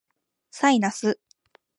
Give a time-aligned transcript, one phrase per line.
[0.49, 1.19] サイナス